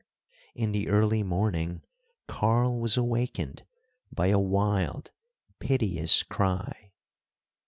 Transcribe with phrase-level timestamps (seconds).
[0.55, 1.83] In the early morning,
[2.27, 3.67] Karl was awakened
[4.11, 5.11] by a wild,
[5.59, 6.89] piteous cry.